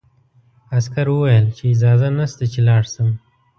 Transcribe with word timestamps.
عسکر 0.77 1.07
وویل 1.09 1.45
چې 1.57 1.63
اجازه 1.73 2.07
نشته 2.19 2.43
چې 2.51 2.59
لاړ 2.67 2.83
شم. 2.93 3.09